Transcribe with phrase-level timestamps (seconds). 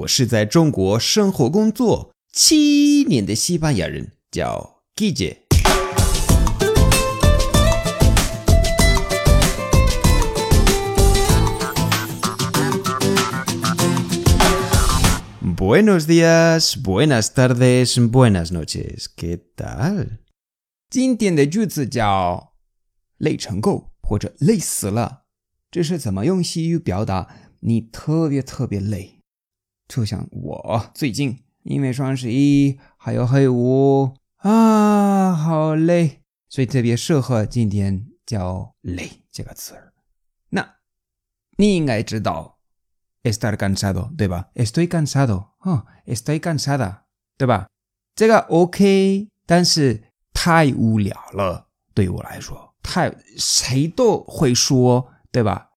[0.00, 5.38] 我是在中国生活工作七年的西班牙人，叫 Guille。
[15.56, 19.06] Buenos días, buenas tardes, buenas noches.
[19.14, 20.20] ¿Qué tal?
[20.88, 22.54] 今天的句子叫
[23.18, 25.24] 累成够或者累死了，
[25.70, 27.28] 这是怎么用西语表达
[27.60, 29.19] 你特别特别累？
[29.90, 39.92] 就像我最近因为双十一还有黑五啊，好累，所以特别适合今天叫累这个词儿。
[40.50, 40.76] 那
[41.56, 42.60] 你应该知道
[43.24, 47.00] estar cansado 对吧？Estoy cansado 啊，Estoy cansada
[47.36, 47.66] 对吧？
[48.14, 50.04] 这个 OK，但是。
[50.32, 55.69] 太无聊了，对于我来说，太谁都会说，对吧？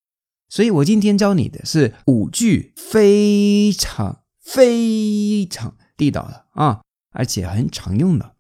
[0.53, 8.35] 所以我今天教你的是五句非常非常地道的啊，而且很常用的。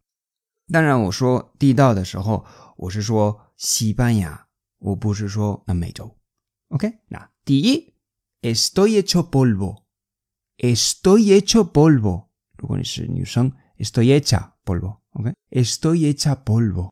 [0.71, 2.45] 当然，我说地道的时候，
[2.77, 4.45] 我是说西班牙，
[4.77, 6.15] 我不是说南美洲。
[6.67, 7.95] OK，那第一
[8.43, 12.27] ，estoy hecho polvo，estoy hecho polvo。
[12.59, 14.97] 如果你是女生，estoy hecha polvo。
[15.49, 16.91] Estoy hecha polvo.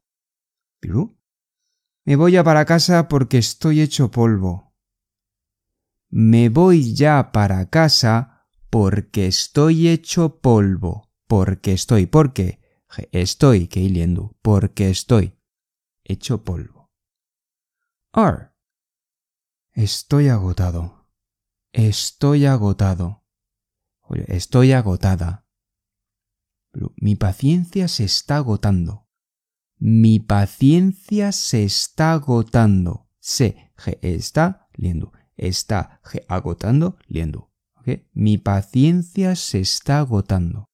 [0.81, 1.11] ¿Pero?
[2.06, 4.70] Me voy a para casa porque estoy hecho polvo.
[6.12, 11.09] Me voy ya para casa porque estoy hecho polvo.
[11.26, 12.59] Porque estoy, porque
[13.14, 15.40] estoy, que liendo, porque estoy
[16.03, 16.92] hecho polvo.
[18.14, 18.52] R.
[19.72, 21.08] Estoy agotado.
[21.72, 23.23] Estoy agotado.
[24.28, 25.48] estoy agotada.
[26.98, 29.08] Mi paciencia se está agotando.
[29.78, 33.08] Mi paciencia se está agotando.
[33.20, 35.14] Se está liendo.
[35.42, 37.52] Está agotando liendo.
[38.14, 40.70] Mi paciencia se está agotando.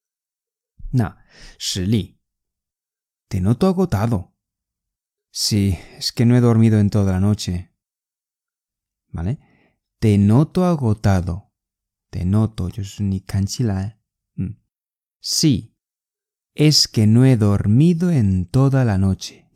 [0.92, 1.26] Na,
[1.58, 2.22] Shili.
[3.30, 4.36] Te noto agotado.
[5.32, 7.74] Sí, es que no he dormido en toda la noche.
[9.10, 9.40] ¿Vale?
[10.00, 11.54] Te noto agotado.
[12.10, 14.02] Te noto, yo soy ni canchila.
[14.36, 14.60] Mm.
[15.20, 15.78] Sí,
[16.56, 19.50] es que no he dormido en toda la noche.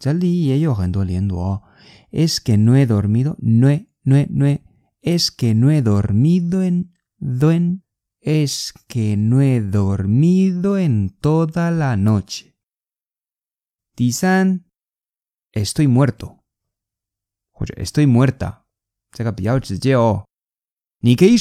[2.11, 4.70] Es que no he dormido, no he, no he, no he.
[5.00, 7.84] Es que no he dormido en, duen.
[8.20, 12.56] Es que no he dormido en toda la noche.
[13.94, 14.66] Tizan,
[15.52, 16.42] estoy muerto.
[17.76, 18.66] estoy muerta.
[21.00, 21.36] Ni que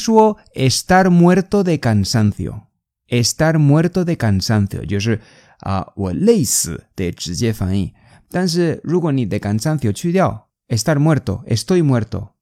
[0.53, 2.69] estar muerto de cansancio.
[3.07, 4.83] Estar muerto de cansancio.
[4.83, 5.19] Yo soy
[5.59, 7.93] 啊，我累死的直接翻译。
[8.29, 12.33] 但是如果你的 cansancio 去掉，estar muerto，estoy muerto，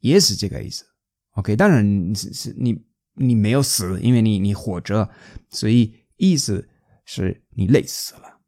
[0.00, 0.84] 也是这个意思。
[1.32, 5.10] OK，当然是是你你没有死，因为你你活着，
[5.50, 6.68] 所以意思
[7.04, 8.40] 是你累死了。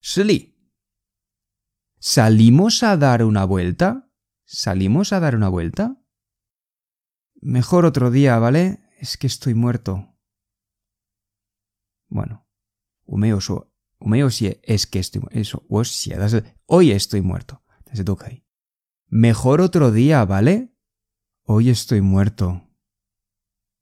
[0.00, 0.54] 实例，
[2.00, 8.80] salimos a dar una vuelta，salimos a dar una vuelta。Mejor otro día, ¿vale?
[9.00, 10.14] Es que estoy muerto.
[12.08, 12.42] Bueno.
[13.06, 18.42] 我没有说，我没有写 es que estoy eso，我写的是 hoy estoy muerto，但是都可以。
[19.08, 20.74] Mejor otro día, ¿vale?
[21.44, 22.68] Hoy estoy muerto.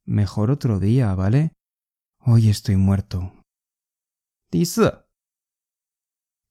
[0.05, 1.53] Mejor otro día, ¿vale?
[2.19, 3.33] Hoy estoy muerto.
[4.51, 5.07] 第四，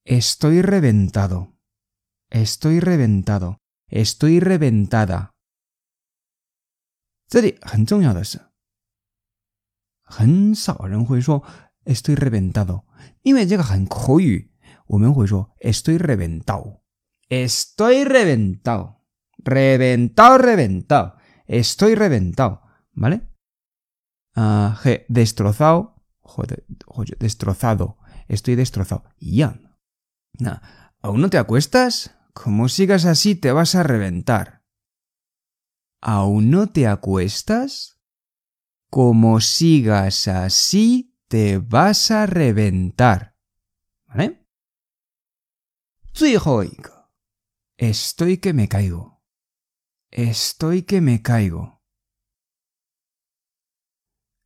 [0.05, 1.53] estoy reventado.
[2.29, 3.57] Estoy reventado.
[3.87, 5.31] Estoy reventada.
[7.27, 8.39] 这里很重要的是，
[10.03, 11.43] 很少人会说
[11.85, 12.83] estoy reventado.
[15.61, 16.81] estoy reventado.
[17.28, 19.04] Estoy reventado.
[19.38, 21.16] Reventado, reventado.
[21.46, 22.62] Estoy reventado.
[22.92, 23.28] ¿Vale?
[24.36, 24.72] Uh,
[25.08, 26.02] destrozado.
[26.20, 27.98] Joder, joder, destrozado.
[28.28, 29.04] Estoy destrozado.
[29.18, 29.60] Ya.
[30.38, 30.60] Nah.
[31.06, 32.16] ¿Aún no te acuestas?
[32.32, 34.64] Como sigas así te vas a reventar.
[36.00, 38.00] ¿Aún no te acuestas?
[38.90, 43.36] Como sigas así te vas a reventar.
[44.06, 44.46] ¿Vale?
[47.76, 49.22] Estoy que me caigo.
[50.10, 51.82] Estoy que me caigo.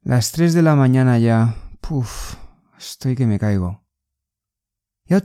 [0.03, 1.55] Las 3 de la mañana ya.
[1.81, 2.35] Puf,
[2.79, 3.87] estoy que me caigo.
[5.05, 5.21] Ya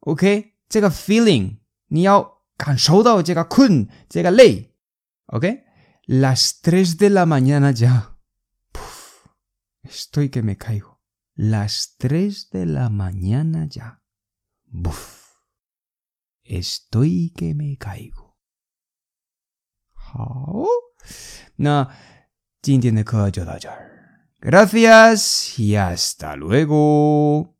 [0.00, 0.22] ¿Ok?
[0.90, 1.60] Feeling.
[4.10, 4.76] Llega ley.
[5.26, 5.46] ¿Ok?
[6.04, 8.18] Las 3 de la mañana ya.
[9.82, 11.00] Estoy que me caigo.
[11.34, 14.02] Las tres de la mañana ya.
[14.64, 15.21] Buf.
[16.43, 18.35] Estoy que me caigo.
[21.57, 21.89] 那
[22.61, 27.50] 今天的课就到这儿，Gracias y hasta luego。